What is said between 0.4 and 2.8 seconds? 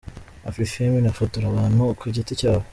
Afrifame inafotora abantu ku giti cyabo.